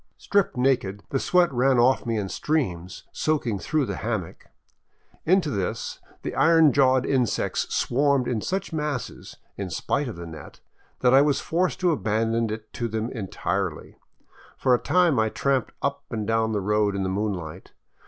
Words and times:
Stripped 0.17 0.57
naked, 0.57 1.03
the 1.11 1.19
sweat 1.19 1.53
ran 1.53 1.77
off 1.77 2.07
me 2.07 2.17
in 2.17 2.27
streams, 2.27 3.03
soaking 3.11 3.59
through 3.59 3.85
the 3.85 3.97
hammock. 3.97 4.47
Into 5.27 5.51
this 5.51 5.99
the 6.23 6.33
iron 6.33 6.73
jawed 6.73 7.05
insects 7.05 7.67
swarmed 7.71 8.27
in 8.27 8.41
such 8.41 8.73
masses, 8.73 9.37
in 9.57 9.69
spite 9.69 10.07
of 10.07 10.15
the 10.15 10.25
net, 10.25 10.59
that 11.01 11.13
I 11.13 11.21
was 11.21 11.39
forced 11.39 11.79
to 11.81 11.91
abandon 11.91 12.49
it 12.51 12.73
to 12.73 12.87
them 12.87 13.11
entirely. 13.11 13.99
For 14.57 14.73
a 14.73 14.79
time 14.79 15.19
I 15.19 15.29
tramped 15.29 15.71
np 15.83 15.97
and 16.09 16.25
down 16.25 16.51
the 16.51 16.61
road 16.61 16.95
in 16.95 17.03
the 17.03 17.07
moonlight. 17.07 17.71